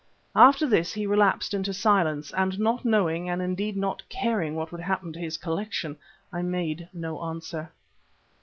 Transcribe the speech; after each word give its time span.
After 0.35 0.65
this 0.65 0.93
he 0.93 1.05
relapsed 1.05 1.53
into 1.53 1.75
silence, 1.75 2.33
and 2.33 2.57
not 2.59 2.83
knowing 2.83 3.29
and 3.29 3.39
indeed 3.39 3.77
not 3.77 4.01
caring 4.09 4.55
what 4.55 4.71
would 4.71 4.81
happen 4.81 5.13
to 5.13 5.19
his 5.19 5.37
collection, 5.37 5.95
I 6.33 6.41
made 6.41 6.89
no 6.91 7.21
answer. 7.21 7.71